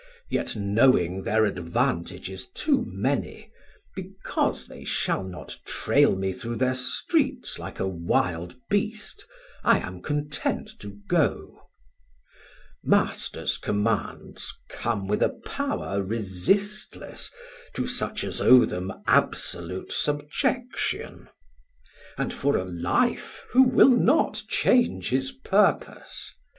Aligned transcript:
1400 0.29 0.35
Yet 0.41 0.55
knowing 0.59 1.23
thir 1.25 1.45
advantages 1.45 2.49
too 2.49 2.83
many, 2.87 3.51
Because 3.95 4.65
they 4.65 4.83
shall 4.83 5.23
not 5.23 5.57
trail 5.63 6.15
me 6.15 6.33
through 6.33 6.57
thir 6.57 6.73
streets 6.73 7.59
Like 7.59 7.79
a 7.79 7.87
wild 7.87 8.55
Beast, 8.67 9.27
I 9.63 9.77
am 9.77 10.01
content 10.01 10.71
to 10.79 10.97
go. 11.07 11.69
Masters 12.83 13.59
commands 13.59 14.51
come 14.69 15.07
with 15.07 15.21
a 15.21 15.39
power 15.45 16.01
resistless 16.01 17.31
To 17.75 17.85
such 17.85 18.23
as 18.23 18.41
owe 18.41 18.65
them 18.65 18.91
absolute 19.05 19.91
subjection; 19.91 21.29
And 22.17 22.33
for 22.33 22.57
a 22.57 22.65
life 22.65 23.45
who 23.51 23.61
will 23.61 23.95
not 23.95 24.41
change 24.49 25.09
his 25.09 25.31
purpose? 25.31 26.33